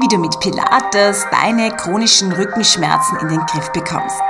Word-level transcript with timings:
wie 0.00 0.08
du 0.08 0.18
mit 0.18 0.40
Pilates 0.40 1.26
deine 1.30 1.70
chronischen 1.76 2.32
Rückenschmerzen 2.32 3.18
in 3.18 3.28
den 3.28 3.46
Griff 3.46 3.70
bekommst. 3.72 4.20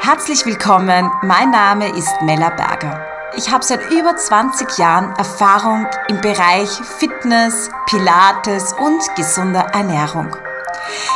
Herzlich 0.00 0.46
willkommen, 0.46 1.10
mein 1.22 1.50
Name 1.50 1.88
ist 1.96 2.22
Mella 2.22 2.50
Berger. 2.50 3.06
Ich 3.36 3.50
habe 3.50 3.64
seit 3.64 3.90
über 3.90 4.16
20 4.16 4.78
Jahren 4.78 5.14
Erfahrung 5.16 5.86
im 6.08 6.20
Bereich 6.20 6.70
Fitness, 6.98 7.70
Pilates 7.86 8.74
und 8.74 9.02
gesunder 9.14 9.66
Ernährung. 9.72 10.34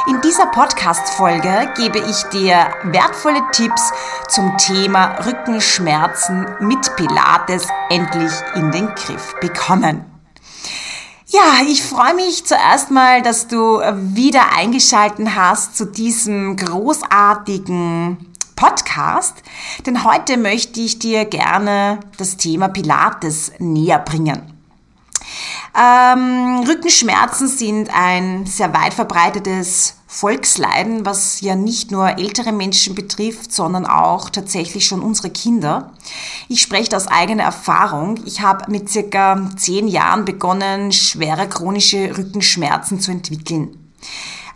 In 0.08 0.20
dieser 0.20 0.46
Podcast-Folge 0.46 1.72
gebe 1.76 1.98
ich 1.98 2.22
dir 2.32 2.68
wertvolle 2.84 3.42
Tipps 3.52 3.92
zum 4.28 4.56
Thema 4.58 5.16
Rückenschmerzen 5.26 6.46
mit 6.60 6.94
Pilates 6.96 7.66
endlich 7.90 8.32
in 8.54 8.70
den 8.70 8.88
Griff 8.94 9.34
bekommen. 9.40 10.15
Ja, 11.28 11.60
ich 11.68 11.82
freue 11.82 12.14
mich 12.14 12.46
zuerst 12.46 12.92
mal, 12.92 13.20
dass 13.20 13.48
du 13.48 13.80
wieder 13.80 14.52
eingeschalten 14.56 15.34
hast 15.34 15.76
zu 15.76 15.84
diesem 15.84 16.56
großartigen 16.56 18.32
Podcast, 18.54 19.34
denn 19.84 20.04
heute 20.04 20.36
möchte 20.36 20.80
ich 20.80 21.00
dir 21.00 21.24
gerne 21.24 21.98
das 22.16 22.36
Thema 22.36 22.68
Pilates 22.68 23.50
näher 23.58 23.98
bringen. 23.98 24.55
Ähm, 25.78 26.64
Rückenschmerzen 26.66 27.48
sind 27.48 27.90
ein 27.92 28.46
sehr 28.46 28.72
weit 28.72 28.94
verbreitetes 28.94 29.96
Volksleiden, 30.06 31.04
was 31.04 31.42
ja 31.42 31.54
nicht 31.54 31.90
nur 31.90 32.18
ältere 32.18 32.52
Menschen 32.52 32.94
betrifft, 32.94 33.52
sondern 33.52 33.84
auch 33.84 34.30
tatsächlich 34.30 34.86
schon 34.86 35.02
unsere 35.02 35.28
Kinder. 35.28 35.92
Ich 36.48 36.62
spreche 36.62 36.96
aus 36.96 37.08
eigener 37.08 37.42
Erfahrung. 37.42 38.20
Ich 38.24 38.40
habe 38.40 38.70
mit 38.70 38.88
circa 38.88 39.50
zehn 39.56 39.88
Jahren 39.88 40.24
begonnen, 40.24 40.92
schwere 40.92 41.48
chronische 41.48 42.16
Rückenschmerzen 42.16 43.00
zu 43.00 43.10
entwickeln. 43.10 43.92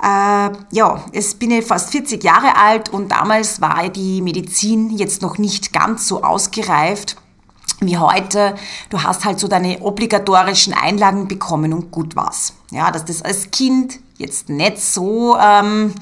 Äh, 0.03 0.51
ja, 0.71 1.05
es 1.13 1.35
bin 1.35 1.51
ich 1.51 1.67
fast 1.67 1.91
40 1.91 2.25
Jahre 2.25 2.57
alt 2.57 2.89
und 2.89 3.11
damals 3.11 3.61
war 3.61 3.87
die 3.91 4.23
Medizin 4.23 4.89
jetzt 4.97 5.21
noch 5.21 5.37
nicht 5.37 5.75
ganz 5.75 6.09
so 6.09 6.23
ausgereift 6.23 7.17
wie 7.81 7.97
heute, 7.97 8.55
du 8.91 9.03
hast 9.03 9.25
halt 9.25 9.41
so 9.41 9.49
deine 9.49 9.81
obligatorischen 9.81 10.75
Einlagen 10.75 11.29
bekommen 11.29 11.73
und 11.73 11.91
gut 11.91 12.15
war's. 12.17 12.55
Ja, 12.71 12.91
dass 12.91 13.05
das 13.05 13.23
als 13.23 13.51
Kind 13.51 13.99
jetzt 14.19 14.49
nicht 14.49 14.79
so 14.79 15.37
ähm, 15.39 15.95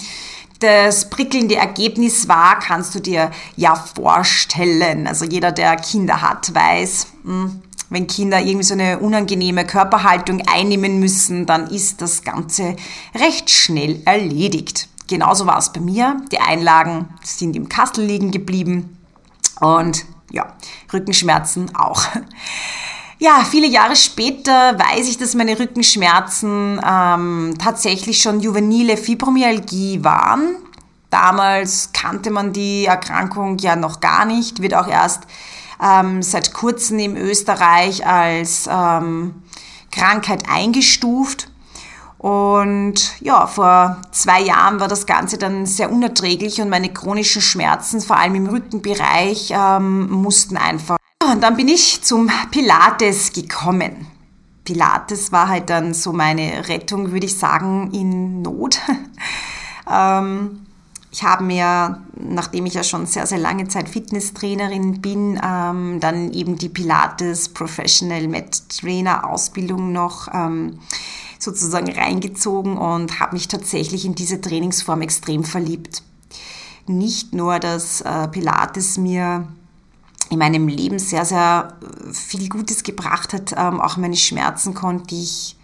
das 0.59 1.09
prickelnde 1.09 1.57
Ergebnis 1.57 2.29
war, 2.29 2.59
kannst 2.59 2.95
du 2.95 3.01
dir 3.01 3.31
ja 3.57 3.77
vorstellen. 3.77 5.07
Also 5.07 5.25
jeder, 5.25 5.53
der 5.53 5.77
Kinder 5.77 6.21
hat, 6.21 6.53
weiß, 6.53 7.07
hm, 7.25 7.63
wenn 7.91 8.07
Kinder 8.07 8.41
irgendwie 8.41 8.65
so 8.65 8.75
eine 8.75 8.99
unangenehme 8.99 9.65
Körperhaltung 9.65 10.43
einnehmen 10.47 10.99
müssen, 10.99 11.47
dann 11.47 11.69
ist 11.69 12.03
das 12.03 12.23
Ganze 12.23 12.77
recht 13.15 13.51
schnell 13.51 14.03
erledigt. 14.05 14.89
Genauso 15.07 15.47
war 15.47 15.59
es 15.59 15.73
bei 15.73 15.81
mir. 15.81 16.21
Die 16.33 16.41
Einlagen 16.41 17.09
sind 17.23 17.57
im 17.57 17.69
Kastel 17.69 18.05
liegen 18.05 18.31
geblieben 18.31 18.99
und 19.61 20.05
ja, 20.31 20.55
Rückenschmerzen 20.93 21.75
auch. 21.75 22.05
Ja, 23.21 23.45
viele 23.45 23.67
Jahre 23.67 23.97
später 23.97 24.79
weiß 24.79 25.09
ich, 25.09 25.19
dass 25.19 25.35
meine 25.35 25.59
Rückenschmerzen 25.59 26.81
ähm, 26.89 27.55
tatsächlich 27.59 28.23
schon 28.23 28.39
juvenile 28.39 28.97
Fibromyalgie 28.97 30.05
waren. 30.05 30.55
Damals 31.11 31.91
kannte 31.93 32.31
man 32.31 32.53
die 32.53 32.85
Erkrankung 32.85 33.59
ja 33.59 33.75
noch 33.75 33.99
gar 33.99 34.25
nicht, 34.25 34.63
wird 34.63 34.75
auch 34.75 34.87
erst 34.87 35.25
ähm, 35.83 36.23
seit 36.23 36.55
kurzem 36.55 37.01
in 37.01 37.17
Österreich 37.17 38.07
als 38.07 38.69
ähm, 38.71 39.43
Krankheit 39.91 40.49
eingestuft. 40.49 41.51
Und 42.19 43.21
ja, 43.21 43.47
vor 43.47 44.03
zwei 44.11 44.41
Jahren 44.41 44.81
war 44.81 44.89
das 44.89 45.07
Ganze 45.07 45.39
dann 45.39 45.67
sehr 45.67 45.93
unerträglich 45.93 46.61
und 46.61 46.69
meine 46.69 46.93
chronischen 46.93 47.41
Schmerzen, 47.41 48.01
vor 48.01 48.17
allem 48.17 48.35
im 48.35 48.47
Rückenbereich, 48.49 49.53
ähm, 49.53 50.11
mussten 50.11 50.57
einfach. 50.57 50.97
Und 51.25 51.43
dann 51.43 51.57
bin 51.57 51.69
ich 51.69 52.03
zum 52.03 52.29
Pilates 52.51 53.33
gekommen. 53.33 54.09
Pilates 54.65 55.31
war 55.31 55.49
halt 55.49 55.71
dann 55.71 55.95
so 55.95 56.13
meine 56.13 56.69
Rettung, 56.69 57.13
würde 57.13 57.27
ich 57.27 57.39
sagen, 57.39 57.91
in 57.93 58.43
Not. 58.43 58.81
ähm, 59.91 60.67
ich 61.11 61.23
habe 61.23 61.45
mir, 61.45 62.03
nachdem 62.17 62.67
ich 62.67 62.75
ja 62.75 62.83
schon 62.83 63.07
sehr, 63.07 63.27
sehr 63.27 63.39
lange 63.39 63.69
Zeit 63.69 63.89
Fitnesstrainerin 63.89 65.01
bin, 65.01 65.41
ähm, 65.43 66.01
dann 66.01 66.33
eben 66.33 66.59
die 66.59 66.69
Pilates 66.69 67.49
Professional 67.49 68.29
Med 68.29 68.69
Trainer 68.69 69.29
Ausbildung 69.29 69.93
noch 69.93 70.29
ähm, 70.35 70.81
sozusagen 71.49 71.91
reingezogen 71.93 72.77
und 72.77 73.21
habe 73.21 73.35
mich 73.35 73.49
tatsächlich 73.49 74.05
in 74.05 74.15
diese 74.15 74.41
Trainingsform 74.41 75.03
extrem 75.03 75.45
verliebt. 75.45 76.03
Nicht 76.87 77.35
nur, 77.35 77.59
dass 77.59 78.01
äh, 78.03 78.29
Pilates 78.29 78.99
mir 78.99 79.49
in 80.31 80.39
meinem 80.39 80.69
Leben 80.69 80.99
sehr, 80.99 81.25
sehr 81.25 81.77
äh, 81.83 82.13
viel 82.13 82.49
Gutes 82.49 82.83
gebracht 82.83 83.33
hat, 83.33 83.55
ähm, 83.57 83.81
auch 83.81 83.97
meine 83.97 84.17
Schmerzen 84.17 84.75
konnte 84.75 85.15
ich, 85.15 85.57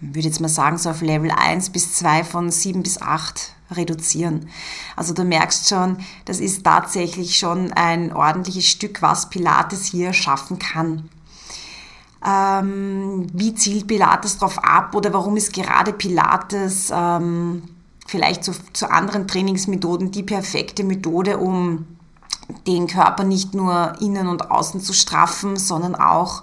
würde 0.00 0.26
jetzt 0.28 0.40
mal 0.40 0.48
sagen, 0.48 0.78
so 0.78 0.90
auf 0.90 1.00
Level 1.00 1.30
1 1.30 1.70
bis 1.70 1.94
2 1.94 2.24
von 2.24 2.50
7 2.50 2.82
bis 2.82 3.00
8 3.00 3.52
reduzieren. 3.70 4.48
Also 4.96 5.14
du 5.14 5.24
merkst 5.24 5.68
schon, 5.68 5.98
das 6.24 6.40
ist 6.40 6.64
tatsächlich 6.64 7.38
schon 7.38 7.72
ein 7.72 8.12
ordentliches 8.12 8.66
Stück, 8.66 9.02
was 9.02 9.30
Pilates 9.30 9.86
hier 9.86 10.12
schaffen 10.12 10.58
kann 10.58 11.08
ähm, 12.26 13.26
wie 13.32 13.54
zielt 13.54 13.86
Pilates 13.86 14.38
darauf 14.38 14.58
ab 14.62 14.94
oder 14.94 15.12
warum 15.12 15.36
ist 15.36 15.52
gerade 15.52 15.92
Pilates 15.92 16.92
ähm, 16.94 17.62
vielleicht 18.06 18.44
zu, 18.44 18.52
zu 18.72 18.90
anderen 18.90 19.26
Trainingsmethoden 19.26 20.10
die 20.10 20.22
perfekte 20.22 20.84
Methode, 20.84 21.38
um 21.38 21.86
den 22.66 22.86
Körper 22.86 23.24
nicht 23.24 23.54
nur 23.54 23.94
innen 24.00 24.28
und 24.28 24.50
außen 24.50 24.80
zu 24.80 24.92
straffen, 24.92 25.56
sondern 25.56 25.94
auch 25.94 26.42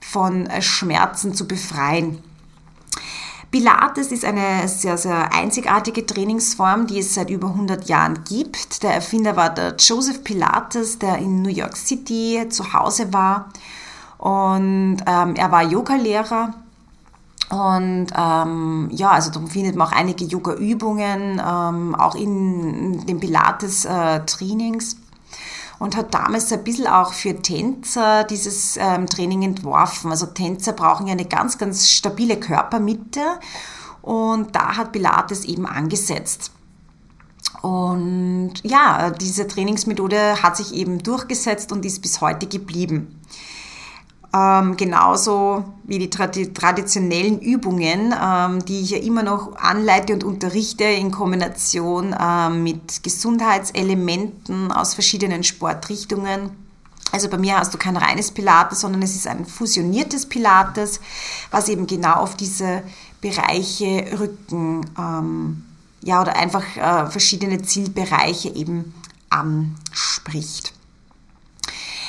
von 0.00 0.48
Schmerzen 0.60 1.34
zu 1.34 1.46
befreien. 1.46 2.18
Pilates 3.50 4.10
ist 4.10 4.24
eine 4.24 4.66
sehr, 4.66 4.96
sehr 4.96 5.32
einzigartige 5.34 6.06
Trainingsform, 6.06 6.86
die 6.86 7.00
es 7.00 7.14
seit 7.14 7.28
über 7.28 7.48
100 7.48 7.86
Jahren 7.86 8.24
gibt. 8.24 8.82
Der 8.82 8.94
Erfinder 8.94 9.36
war 9.36 9.50
der 9.50 9.76
Joseph 9.76 10.24
Pilates, 10.24 10.98
der 10.98 11.18
in 11.18 11.42
New 11.42 11.50
York 11.50 11.76
City 11.76 12.46
zu 12.48 12.72
Hause 12.72 13.12
war 13.12 13.50
und 14.22 14.98
ähm, 15.04 15.34
er 15.34 15.50
war 15.50 15.64
Yoga-Lehrer. 15.64 16.54
Und 17.50 18.06
ähm, 18.16 18.88
ja, 18.92 19.10
also 19.10 19.32
da 19.32 19.40
findet 19.46 19.74
man 19.74 19.88
auch 19.88 19.92
einige 19.92 20.24
Yoga-Übungen, 20.24 21.42
ähm, 21.44 21.96
auch 21.96 22.14
in 22.14 23.04
den 23.04 23.18
Pilates-Trainings. 23.18 24.92
Äh, 24.92 24.96
und 25.80 25.96
hat 25.96 26.14
damals 26.14 26.52
ein 26.52 26.62
bisschen 26.62 26.86
auch 26.86 27.12
für 27.12 27.42
Tänzer 27.42 28.22
dieses 28.22 28.76
ähm, 28.76 29.06
Training 29.06 29.42
entworfen. 29.42 30.12
Also 30.12 30.26
Tänzer 30.26 30.72
brauchen 30.72 31.08
ja 31.08 31.14
eine 31.14 31.24
ganz, 31.24 31.58
ganz 31.58 31.90
stabile 31.90 32.38
Körpermitte 32.38 33.40
und 34.02 34.54
da 34.54 34.76
hat 34.76 34.92
Pilates 34.92 35.44
eben 35.44 35.66
angesetzt. 35.66 36.52
Und 37.62 38.52
ja, 38.62 39.10
diese 39.10 39.48
Trainingsmethode 39.48 40.40
hat 40.44 40.56
sich 40.56 40.72
eben 40.74 41.02
durchgesetzt 41.02 41.72
und 41.72 41.84
ist 41.84 42.02
bis 42.02 42.20
heute 42.20 42.46
geblieben. 42.46 43.18
Ähm, 44.34 44.78
genauso 44.78 45.64
wie 45.84 45.98
die 45.98 46.08
traditionellen 46.08 47.38
Übungen, 47.38 48.14
ähm, 48.18 48.64
die 48.64 48.80
ich 48.80 48.90
ja 48.90 48.98
immer 48.98 49.22
noch 49.22 49.56
anleite 49.56 50.14
und 50.14 50.24
unterrichte 50.24 50.84
in 50.84 51.10
Kombination 51.10 52.16
ähm, 52.18 52.62
mit 52.62 53.02
Gesundheitselementen 53.02 54.72
aus 54.72 54.94
verschiedenen 54.94 55.44
Sportrichtungen. 55.44 56.50
Also 57.12 57.28
bei 57.28 57.36
mir 57.36 57.58
hast 57.58 57.74
du 57.74 57.78
kein 57.78 57.98
reines 57.98 58.30
Pilates, 58.30 58.80
sondern 58.80 59.02
es 59.02 59.14
ist 59.14 59.26
ein 59.26 59.44
fusioniertes 59.44 60.24
Pilates, 60.24 61.00
was 61.50 61.68
eben 61.68 61.86
genau 61.86 62.14
auf 62.14 62.34
diese 62.34 62.82
Bereiche 63.20 64.18
Rücken, 64.18 64.86
ähm, 64.98 65.64
ja, 66.02 66.22
oder 66.22 66.36
einfach 66.36 66.64
äh, 66.76 67.10
verschiedene 67.10 67.60
Zielbereiche 67.60 68.48
eben 68.48 68.94
anspricht. 69.28 70.71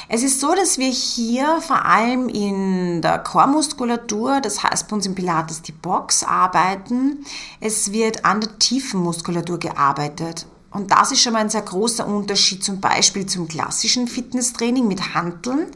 Es 0.10 0.22
ist 0.22 0.40
so, 0.40 0.54
dass 0.54 0.78
wir 0.78 0.90
hier 0.90 1.62
vor 1.62 1.86
allem 1.86 2.28
in 2.28 3.02
der 3.02 3.20
Chormuskulatur, 3.20 4.42
das 4.42 4.62
heißt 4.62 4.88
bei 4.90 4.96
uns 4.96 5.06
im 5.06 5.16
Pilates 5.16 5.62
die 5.62 5.72
Box, 5.72 6.24
arbeiten. 6.24 7.26
Es 7.62 7.92
wird 7.92 8.26
an 8.26 8.42
der 8.42 8.60
tiefen 8.60 9.00
Muskulatur 9.00 9.60
gearbeitet. 9.60 10.46
Und 10.72 10.92
das 10.92 11.12
ist 11.12 11.22
schon 11.22 11.34
mal 11.34 11.40
ein 11.40 11.50
sehr 11.50 11.62
großer 11.62 12.06
Unterschied 12.06 12.64
zum 12.64 12.82
Beispiel 12.82 13.28
zum 13.28 13.48
klassischen 13.48 14.08
Fitnesstraining 14.08 14.88
mit 14.88 15.14
Hanteln. 15.14 15.68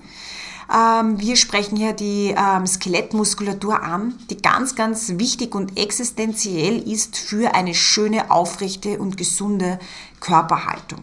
Ähm, 0.74 1.20
wir 1.20 1.38
sprechen 1.38 1.78
hier 1.78 1.94
die 1.94 2.36
ähm, 2.38 2.68
Skelettmuskulatur 2.68 3.82
an, 3.82 4.16
die 4.30 4.38
ganz, 4.38 4.76
ganz 4.76 5.14
wichtig 5.18 5.56
und 5.56 5.78
existenziell 5.78 6.80
ist 6.80 7.16
für 7.18 7.56
eine 7.56 7.74
schöne, 7.74 8.30
aufrechte 8.32 9.00
und 9.00 9.16
gesunde 9.16 9.80
Körperhaltung. 10.20 11.00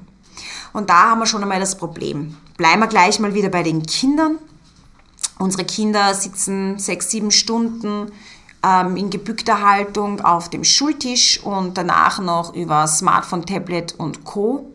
Und 0.75 0.91
da 0.91 1.11
haben 1.11 1.21
wir 1.21 1.27
schon 1.27 1.43
einmal 1.43 1.61
das 1.61 1.79
Problem. 1.79 2.37
Bleiben 2.59 2.81
wir 2.81 2.89
gleich 2.89 3.21
mal 3.21 3.33
wieder 3.33 3.49
bei 3.49 3.63
den 3.63 3.87
Kindern. 3.87 4.39
Unsere 5.39 5.65
Kinder 5.65 6.13
sitzen 6.15 6.79
sechs, 6.79 7.11
sieben 7.11 7.31
Stunden 7.31 8.11
ähm, 8.65 8.97
in 8.97 9.09
gebückter 9.09 9.63
Haltung 9.63 10.21
auf 10.21 10.51
dem 10.51 10.65
Schultisch 10.65 11.41
und 11.43 11.79
danach 11.79 12.21
noch 12.21 12.55
über 12.55 12.87
Smartphone, 12.89 13.47
Tablet 13.47 13.95
und 13.99 14.25
Co. 14.25 14.73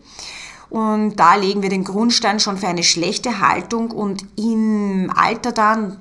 Und 0.69 1.17
da 1.17 1.35
legen 1.35 1.61
wir 1.63 1.69
den 1.69 1.83
Grundstein 1.83 2.39
schon 2.39 2.57
für 2.57 2.67
eine 2.67 2.83
schlechte 2.83 3.41
Haltung 3.41 3.91
und 3.91 4.25
im 4.37 5.11
Alter 5.13 5.51
dann, 5.51 5.97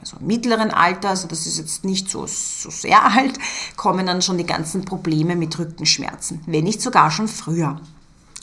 also 0.00 0.16
im 0.20 0.26
mittleren 0.26 0.70
Alter, 0.70 1.10
also 1.10 1.28
das 1.28 1.46
ist 1.46 1.58
jetzt 1.58 1.84
nicht 1.84 2.08
so, 2.08 2.26
so 2.26 2.70
sehr 2.70 3.04
alt, 3.12 3.38
kommen 3.76 4.06
dann 4.06 4.22
schon 4.22 4.38
die 4.38 4.46
ganzen 4.46 4.86
Probleme 4.86 5.36
mit 5.36 5.58
Rückenschmerzen, 5.58 6.40
wenn 6.46 6.64
nicht 6.64 6.80
sogar 6.80 7.10
schon 7.10 7.28
früher. 7.28 7.78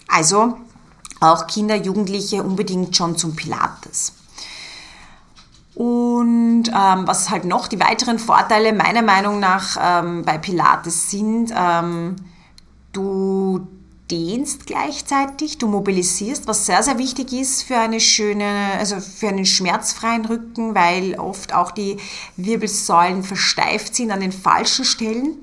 Also 0.08 0.58
auch 1.22 1.48
Kinder, 1.48 1.76
Jugendliche 1.76 2.44
unbedingt 2.44 2.98
schon 2.98 3.16
zum 3.16 3.36
Pilates. 3.36 4.14
Und 5.74 6.66
ähm, 6.68 7.08
was 7.08 7.30
halt 7.30 7.46
noch 7.46 7.68
die 7.68 7.80
weiteren 7.80 8.20
Vorteile 8.20 8.74
meiner 8.74 9.02
Meinung 9.02 9.40
nach 9.40 9.78
ähm, 9.82 10.24
bei 10.24 10.38
Pilates 10.38 11.10
sind, 11.10 11.54
ähm, 11.56 12.18
du 12.92 13.66
dehnst 14.12 14.66
gleichzeitig, 14.66 15.58
du 15.58 15.68
mobilisierst, 15.68 16.46
was 16.46 16.66
sehr, 16.66 16.84
sehr 16.84 16.98
wichtig 16.98 17.32
ist 17.32 17.64
für 17.64 17.78
eine 17.78 18.02
schöne, 18.02 18.74
also 18.78 19.00
für 19.00 19.30
einen 19.30 19.46
schmerzfreien 19.46 20.26
Rücken, 20.26 20.76
weil 20.76 21.18
oft 21.18 21.54
auch 21.54 21.72
die 21.72 21.98
Wirbelsäulen 22.36 23.24
versteift 23.24 23.96
sind 23.96 24.12
an 24.12 24.20
den 24.20 24.34
falschen 24.34 24.84
Stellen. 24.84 25.38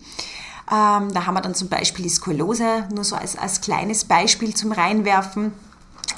Ähm, 0.70 1.12
da 1.14 1.24
haben 1.24 1.34
wir 1.34 1.40
dann 1.40 1.54
zum 1.54 1.68
Beispiel 1.68 2.02
die 2.02 2.10
Skoliose, 2.10 2.86
nur 2.94 3.04
so 3.04 3.16
als, 3.16 3.38
als 3.38 3.62
kleines 3.62 4.04
Beispiel 4.04 4.54
zum 4.54 4.72
Reinwerfen. 4.72 5.52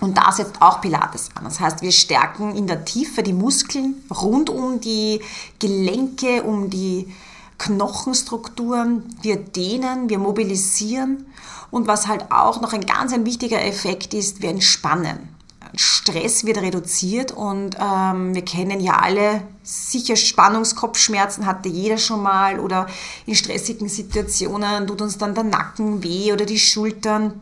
Und 0.01 0.17
da 0.17 0.33
setzt 0.33 0.61
auch 0.61 0.81
Pilates 0.81 1.29
an. 1.35 1.45
Das 1.45 1.61
heißt, 1.61 1.83
wir 1.83 1.93
stärken 1.93 2.57
in 2.57 2.67
der 2.67 2.85
Tiefe 2.85 3.23
die 3.23 3.35
Muskeln 3.35 4.03
rund 4.11 4.49
um 4.49 4.81
die 4.81 5.21
Gelenke, 5.59 6.43
um 6.43 6.71
die 6.71 7.13
Knochenstrukturen. 7.59 9.15
Wir 9.21 9.37
dehnen, 9.37 10.09
wir 10.09 10.19
mobilisieren. 10.19 11.27
Und 11.71 11.87
was 11.87 12.09
halt 12.09 12.33
auch 12.33 12.61
noch 12.61 12.73
ein 12.73 12.87
ganz 12.87 13.13
ein 13.13 13.27
wichtiger 13.27 13.63
Effekt 13.63 14.15
ist, 14.15 14.43
wir 14.43 14.51
entspannen. 14.51 15.29
Stress 15.77 16.45
wird 16.45 16.59
reduziert 16.59 17.31
und 17.31 17.77
ähm, 17.79 18.35
wir 18.35 18.45
kennen 18.45 18.81
ja 18.81 18.99
alle 18.99 19.43
sicher 19.63 20.17
Spannungskopfschmerzen 20.17 21.47
hatte 21.47 21.69
jeder 21.69 21.97
schon 21.97 22.23
mal 22.23 22.59
oder 22.59 22.89
in 23.27 23.37
stressigen 23.37 23.89
Situationen 23.89 24.89
tut 24.89 25.01
uns 25.01 25.17
dann 25.17 25.35
der 25.35 25.45
Nacken 25.45 26.03
weh 26.03 26.33
oder 26.33 26.45
die 26.45 26.59
Schultern. 26.59 27.41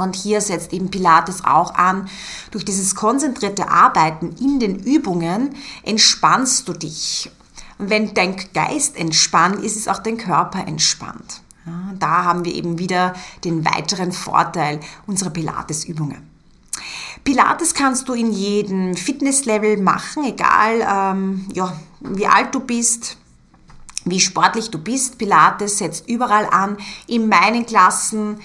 Und 0.00 0.16
hier 0.16 0.40
setzt 0.40 0.72
eben 0.72 0.90
Pilates 0.90 1.44
auch 1.44 1.74
an. 1.74 2.08
Durch 2.50 2.64
dieses 2.64 2.94
konzentrierte 2.94 3.68
Arbeiten 3.70 4.34
in 4.40 4.58
den 4.58 4.78
Übungen 4.78 5.54
entspannst 5.82 6.68
du 6.68 6.72
dich. 6.72 7.30
Und 7.78 7.90
wenn 7.90 8.14
dein 8.14 8.36
Geist 8.52 8.96
entspannt, 8.96 9.64
ist 9.64 9.76
es 9.76 9.88
auch 9.88 9.98
dein 9.98 10.18
Körper 10.18 10.66
entspannt. 10.66 11.42
Ja, 11.66 11.92
da 11.98 12.24
haben 12.24 12.44
wir 12.44 12.54
eben 12.54 12.78
wieder 12.78 13.14
den 13.44 13.64
weiteren 13.64 14.12
Vorteil 14.12 14.80
unserer 15.06 15.30
Pilates-Übungen. 15.30 16.28
Pilates 17.24 17.74
kannst 17.74 18.08
du 18.08 18.14
in 18.14 18.32
jedem 18.32 18.94
Fitnesslevel 18.96 19.76
machen, 19.76 20.24
egal 20.24 20.86
ähm, 20.88 21.46
ja, 21.52 21.76
wie 22.00 22.26
alt 22.26 22.54
du 22.54 22.60
bist, 22.60 23.18
wie 24.04 24.20
sportlich 24.20 24.70
du 24.70 24.78
bist. 24.78 25.18
Pilates 25.18 25.78
setzt 25.78 26.08
überall 26.08 26.46
an. 26.46 26.78
In 27.06 27.28
meinen 27.28 27.66
Klassen 27.66 28.40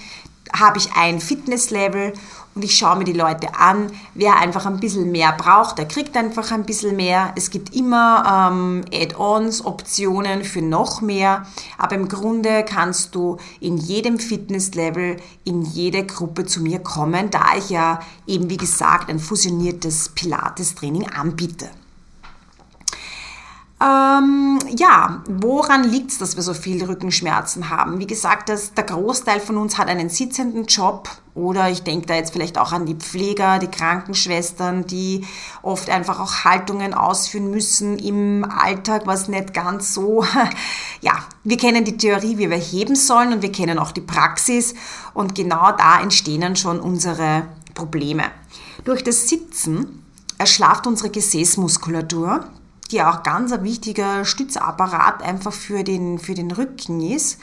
habe 0.58 0.78
ich 0.78 0.92
ein 0.94 1.20
Fitnesslevel 1.20 2.12
und 2.56 2.64
ich 2.64 2.76
schaue 2.76 2.96
mir 2.96 3.04
die 3.04 3.12
Leute 3.12 3.54
an. 3.54 3.92
Wer 4.14 4.38
einfach 4.38 4.64
ein 4.64 4.80
bisschen 4.80 5.12
mehr 5.12 5.32
braucht, 5.32 5.76
der 5.76 5.86
kriegt 5.86 6.16
einfach 6.16 6.50
ein 6.52 6.64
bisschen 6.64 6.96
mehr. 6.96 7.32
Es 7.36 7.50
gibt 7.50 7.76
immer 7.76 8.50
ähm, 8.50 8.84
Add-ons, 8.92 9.64
Optionen 9.64 10.42
für 10.42 10.62
noch 10.62 11.02
mehr. 11.02 11.46
Aber 11.76 11.96
im 11.96 12.08
Grunde 12.08 12.64
kannst 12.64 13.14
du 13.14 13.36
in 13.60 13.76
jedem 13.76 14.18
Fitnesslevel, 14.18 15.18
in 15.44 15.62
jede 15.62 16.06
Gruppe 16.06 16.46
zu 16.46 16.62
mir 16.62 16.78
kommen, 16.78 17.30
da 17.30 17.44
ich 17.58 17.68
ja 17.68 18.00
eben, 18.26 18.48
wie 18.48 18.56
gesagt, 18.56 19.10
ein 19.10 19.18
fusioniertes 19.18 20.08
Pilates-Training 20.14 21.10
anbiete. 21.10 21.68
Ähm, 23.78 24.58
ja, 24.74 25.22
woran 25.28 25.84
liegt 25.84 26.10
es, 26.10 26.16
dass 26.18 26.36
wir 26.36 26.42
so 26.42 26.54
viel 26.54 26.82
Rückenschmerzen 26.82 27.68
haben? 27.68 27.98
Wie 27.98 28.06
gesagt, 28.06 28.48
das, 28.48 28.72
der 28.72 28.84
Großteil 28.84 29.38
von 29.38 29.58
uns 29.58 29.76
hat 29.76 29.88
einen 29.88 30.08
sitzenden 30.08 30.64
Job 30.64 31.10
oder 31.34 31.68
ich 31.68 31.82
denke 31.82 32.06
da 32.06 32.14
jetzt 32.14 32.32
vielleicht 32.32 32.56
auch 32.56 32.72
an 32.72 32.86
die 32.86 32.94
Pfleger, 32.94 33.58
die 33.58 33.66
Krankenschwestern, 33.66 34.86
die 34.86 35.26
oft 35.60 35.90
einfach 35.90 36.20
auch 36.20 36.44
Haltungen 36.44 36.94
ausführen 36.94 37.50
müssen 37.50 37.98
im 37.98 38.46
Alltag, 38.50 39.02
was 39.04 39.28
nicht 39.28 39.52
ganz 39.52 39.92
so, 39.92 40.24
ja, 41.02 41.12
wir 41.44 41.58
kennen 41.58 41.84
die 41.84 41.98
Theorie, 41.98 42.38
wie 42.38 42.48
wir 42.48 42.56
heben 42.56 42.96
sollen 42.96 43.34
und 43.34 43.42
wir 43.42 43.52
kennen 43.52 43.78
auch 43.78 43.92
die 43.92 44.00
Praxis 44.00 44.74
und 45.12 45.34
genau 45.34 45.72
da 45.72 46.00
entstehen 46.00 46.40
dann 46.40 46.56
schon 46.56 46.80
unsere 46.80 47.42
Probleme. 47.74 48.24
Durch 48.84 49.04
das 49.04 49.28
Sitzen 49.28 50.02
erschlafft 50.38 50.86
unsere 50.86 51.10
Gesäßmuskulatur 51.10 52.46
die 52.90 53.02
auch 53.02 53.22
ganz 53.22 53.52
ein 53.52 53.64
wichtiger 53.64 54.24
Stützapparat 54.24 55.22
einfach 55.22 55.52
für 55.52 55.84
den, 55.84 56.18
für 56.18 56.34
den 56.34 56.50
Rücken 56.50 57.00
ist. 57.00 57.38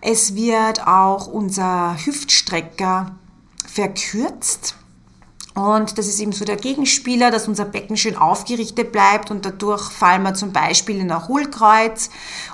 Es 0.00 0.34
wird 0.34 0.86
auch 0.86 1.26
unser 1.26 1.96
Hüftstrecker 2.04 3.16
verkürzt. 3.66 4.76
Und 5.54 5.98
das 5.98 6.06
ist 6.06 6.18
eben 6.18 6.32
so 6.32 6.46
der 6.46 6.56
Gegenspieler, 6.56 7.30
dass 7.30 7.46
unser 7.46 7.66
Becken 7.66 7.98
schön 7.98 8.16
aufgerichtet 8.16 8.90
bleibt 8.90 9.30
und 9.30 9.44
dadurch 9.44 9.82
fallen 9.90 10.22
wir 10.22 10.32
zum 10.32 10.52
Beispiel 10.52 10.98
in 10.98 11.10
ein 11.10 11.28
Hohlkreuz 11.28 12.08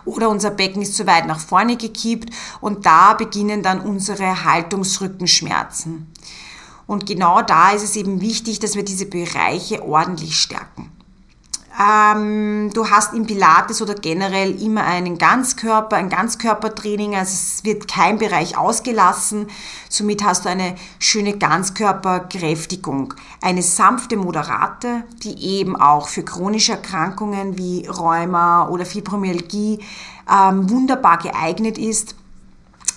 oder 0.04 0.28
unser 0.28 0.50
Becken 0.50 0.82
ist 0.82 0.96
zu 0.96 1.06
weit 1.06 1.26
nach 1.26 1.38
vorne 1.38 1.76
gekippt 1.76 2.34
und 2.60 2.86
da 2.86 3.14
beginnen 3.14 3.62
dann 3.62 3.80
unsere 3.80 4.44
Haltungsrückenschmerzen. 4.44 6.12
Und 6.88 7.06
genau 7.06 7.40
da 7.42 7.70
ist 7.70 7.84
es 7.84 7.94
eben 7.94 8.20
wichtig, 8.20 8.58
dass 8.58 8.74
wir 8.74 8.84
diese 8.84 9.06
Bereiche 9.06 9.84
ordentlich 9.86 10.36
stärken. 10.36 10.90
Ähm, 11.80 12.72
du 12.74 12.90
hast 12.90 13.14
im 13.14 13.26
Pilates 13.26 13.80
oder 13.80 13.94
generell 13.94 14.60
immer 14.60 14.82
einen 14.84 15.16
Ganzkörper, 15.16 15.94
ein 15.94 16.08
Ganzkörpertraining, 16.08 17.14
also 17.14 17.30
es 17.32 17.62
wird 17.62 17.86
kein 17.86 18.18
Bereich 18.18 18.58
ausgelassen. 18.58 19.46
Somit 19.88 20.24
hast 20.24 20.44
du 20.44 20.48
eine 20.48 20.74
schöne 20.98 21.38
Ganzkörperkräftigung. 21.38 23.14
Eine 23.40 23.62
sanfte, 23.62 24.16
moderate, 24.16 25.04
die 25.22 25.38
eben 25.58 25.76
auch 25.76 26.08
für 26.08 26.24
chronische 26.24 26.72
Erkrankungen 26.72 27.56
wie 27.58 27.86
Rheuma 27.86 28.68
oder 28.68 28.84
Fibromyalgie 28.84 29.78
ähm, 30.28 30.68
wunderbar 30.68 31.18
geeignet 31.18 31.78
ist. 31.78 32.16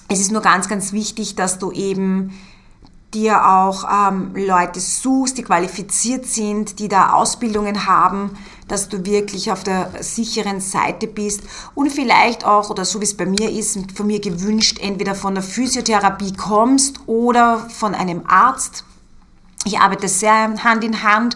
Es 0.07 0.19
ist 0.19 0.31
nur 0.31 0.41
ganz, 0.41 0.67
ganz 0.67 0.91
wichtig, 0.91 1.35
dass 1.35 1.59
du 1.59 1.71
eben 1.71 2.33
dir 3.13 3.47
auch 3.47 4.09
ähm, 4.09 4.31
Leute 4.35 4.79
suchst, 4.79 5.37
die 5.37 5.43
qualifiziert 5.43 6.25
sind, 6.25 6.79
die 6.79 6.87
da 6.87 7.11
Ausbildungen 7.11 7.85
haben, 7.85 8.37
dass 8.71 8.87
du 8.87 9.05
wirklich 9.05 9.51
auf 9.51 9.63
der 9.63 9.91
sicheren 9.99 10.61
Seite 10.61 11.07
bist 11.07 11.41
und 11.75 11.91
vielleicht 11.91 12.45
auch, 12.45 12.69
oder 12.69 12.85
so 12.85 13.01
wie 13.01 13.05
es 13.05 13.15
bei 13.15 13.25
mir 13.25 13.49
ist, 13.49 13.77
von 13.93 14.07
mir 14.07 14.21
gewünscht, 14.21 14.79
entweder 14.81 15.13
von 15.13 15.35
der 15.35 15.43
Physiotherapie 15.43 16.33
kommst 16.33 17.01
oder 17.05 17.69
von 17.69 17.93
einem 17.93 18.23
Arzt. 18.27 18.85
Ich 19.65 19.77
arbeite 19.79 20.07
sehr 20.07 20.53
Hand 20.63 20.83
in 20.83 21.03
Hand 21.03 21.35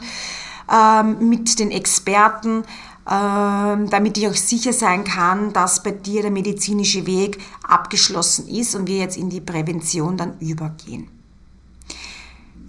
ähm, 0.72 1.30
mit 1.30 1.60
den 1.60 1.72
Experten, 1.72 2.63
ähm, 3.10 3.89
damit 3.89 4.18
ich 4.18 4.27
auch 4.27 4.34
sicher 4.34 4.74
sein 4.74 5.04
kann, 5.04 5.51
dass 5.51 5.84
bei 5.84 5.92
dir 5.92 6.22
der 6.22 6.32
medizinische 6.32 7.06
Weg 7.06 7.39
abgeschlossen 7.68 8.48
ist 8.48 8.75
und 8.75 8.88
wir 8.88 8.98
jetzt 8.98 9.18
in 9.18 9.30
die 9.30 9.42
Prävention 9.42 10.18
dann 10.18 10.39
übergehen 10.39 11.15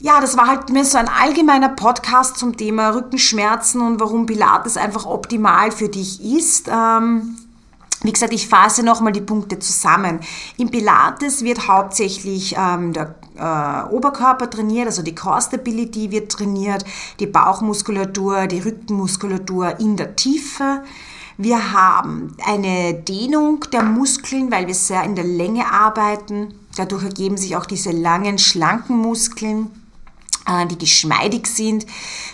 ja, 0.01 0.21
das 0.21 0.37
war 0.37 0.47
halt 0.47 0.71
mir 0.71 0.85
so 0.85 0.99
ein 0.99 1.09
allgemeiner 1.09 1.71
Podcast 1.71 2.37
zum 2.37 2.57
Thema 2.57 2.91
Rückenschmerzen 2.91 3.81
und 3.81 4.01
warum 4.01 4.27
Pilates 4.27 4.77
einfach 4.77 5.07
optimal 5.07 5.71
für 5.73 5.89
dich 5.89 6.23
ist. 6.23 6.69
Ähm, 6.69 7.37
wie 8.03 8.13
gesagt, 8.13 8.35
ich 8.35 8.47
fasse 8.47 8.83
nochmal 8.83 9.13
die 9.13 9.23
Punkte 9.23 9.59
zusammen. 9.59 10.21
Im 10.59 10.71
Pilates 10.71 11.43
wird 11.43 11.67
hauptsächlich 11.67 12.55
ähm, 12.59 12.93
der 12.93 13.15
äh, 13.37 13.93
Oberkörper 13.93 14.51
trainiert, 14.51 14.87
also 14.87 15.03
die 15.03 15.15
Core 15.15 15.41
Stability 15.41 16.11
wird 16.11 16.31
trainiert, 16.31 16.85
die 17.19 17.27
Bauchmuskulatur, 17.27 18.47
die 18.47 18.61
Rückenmuskulatur 18.61 19.81
in 19.81 19.97
der 19.97 20.15
Tiefe. 20.15 20.83
Wir 21.39 21.73
haben 21.73 22.37
eine 22.47 22.95
Dehnung 22.95 23.65
der 23.73 23.83
Muskeln, 23.83 24.51
weil 24.51 24.67
wir 24.67 24.75
sehr 24.75 25.03
in 25.05 25.17
der 25.17 25.25
Länge 25.25 25.71
arbeiten. 25.71 26.55
Dadurch 26.77 27.05
ergeben 27.05 27.37
sich 27.37 27.57
auch 27.57 27.67
diese 27.67 27.91
langen, 27.91 28.39
schlanken 28.39 28.99
Muskeln. 28.99 29.71
Äh, 30.47 30.67
die 30.67 30.79
geschmeidig 30.79 31.49
sind. 31.49 31.87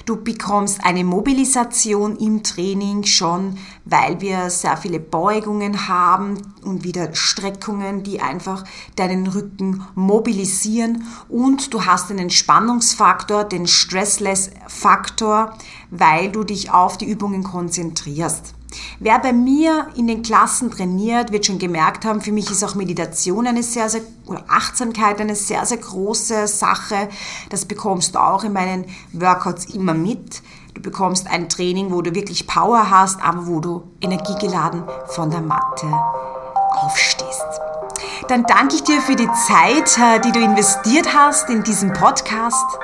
Du 0.04 0.23
bekommst 0.23 0.85
eine 0.85 1.02
Mobilisation 1.02 2.16
im 2.16 2.42
Training 2.42 3.04
schon, 3.04 3.57
weil 3.87 4.21
wir 4.21 4.50
sehr 4.50 4.76
viele 4.76 5.00
Beugungen 5.00 5.88
haben 5.88 6.37
und 6.62 6.85
wieder 6.85 7.14
Streckungen, 7.14 8.02
die 8.02 8.21
einfach 8.21 8.64
deinen 8.97 9.26
Rücken 9.28 9.87
mobilisieren. 9.95 11.07
Und 11.31 11.73
du 11.73 11.87
hast 11.87 12.11
den 12.11 12.19
Entspannungsfaktor, 12.19 13.45
den 13.45 13.66
Stressless-Faktor, 13.66 15.57
weil 15.90 16.31
du 16.31 16.45
dich 16.45 16.71
auf 16.71 16.99
die 16.99 17.07
Übungen 17.07 17.42
konzentrierst. 17.42 18.54
Wer 19.00 19.18
bei 19.18 19.32
mir 19.32 19.88
in 19.96 20.06
den 20.06 20.22
Klassen 20.22 20.70
trainiert, 20.70 21.32
wird 21.32 21.46
schon 21.46 21.58
gemerkt 21.58 22.04
haben, 22.04 22.20
für 22.20 22.32
mich 22.32 22.50
ist 22.50 22.64
auch 22.64 22.74
Meditation 22.74 23.46
eine 23.46 23.62
sehr, 23.62 23.88
sehr, 23.88 24.02
oder 24.26 24.44
Achtsamkeit 24.48 25.20
eine 25.20 25.36
sehr, 25.36 25.64
sehr 25.66 25.78
große 25.78 26.46
Sache. 26.46 27.08
Das 27.50 27.64
bekommst 27.64 28.14
du 28.14 28.18
auch 28.18 28.44
in 28.44 28.52
meinen 28.52 28.86
Workouts 29.12 29.66
immer 29.66 29.94
mit. 29.94 30.42
Du 30.74 30.80
bekommst 30.80 31.26
ein 31.26 31.48
Training, 31.48 31.92
wo 31.92 32.00
du 32.00 32.14
wirklich 32.14 32.46
Power 32.46 32.90
hast, 32.90 33.22
aber 33.22 33.46
wo 33.46 33.60
du 33.60 33.82
energiegeladen 34.00 34.84
von 35.08 35.30
der 35.30 35.42
Matte 35.42 35.86
aufstehst. 36.72 37.44
Dann 38.28 38.44
danke 38.44 38.76
ich 38.76 38.82
dir 38.84 39.00
für 39.00 39.16
die 39.16 39.28
Zeit, 39.46 39.98
äh, 39.98 40.20
die 40.20 40.32
du 40.32 40.40
investiert 40.40 41.14
hast 41.14 41.50
in 41.50 41.62
diesen 41.62 41.92
Podcast. 41.92 42.78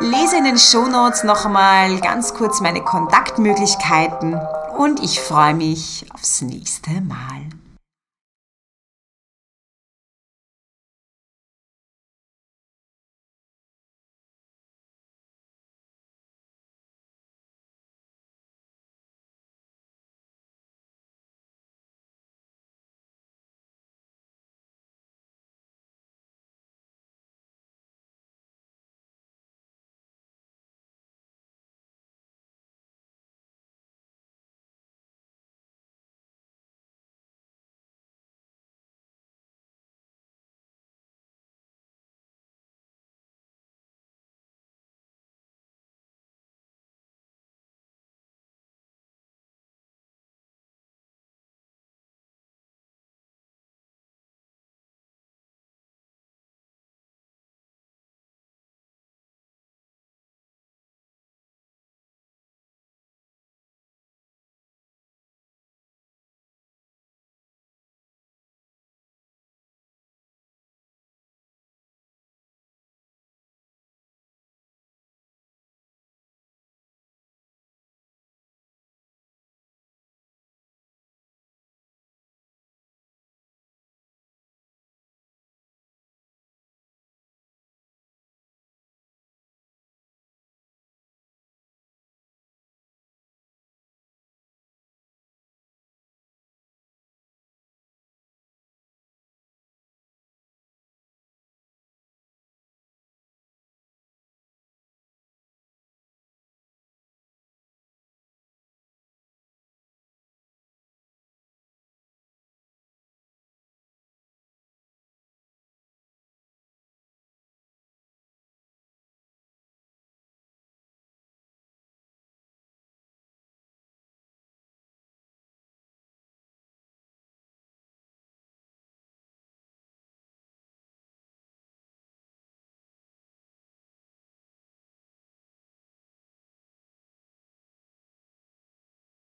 Lese 0.00 0.36
in 0.38 0.44
den 0.44 0.58
Show 0.58 0.86
Notes 0.86 1.24
noch 1.24 1.44
einmal 1.44 1.98
ganz 2.00 2.32
kurz 2.34 2.60
meine 2.60 2.82
Kontaktmöglichkeiten 2.82 4.40
und 4.78 5.02
ich 5.02 5.18
freue 5.18 5.54
mich 5.54 6.06
aufs 6.14 6.40
nächste 6.40 7.00
Mal. 7.00 7.57